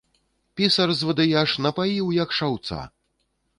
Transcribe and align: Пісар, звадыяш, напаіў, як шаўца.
Пісар, 0.59 0.93
звадыяш, 1.01 1.53
напаіў, 1.67 2.09
як 2.23 2.35
шаўца. 2.41 2.83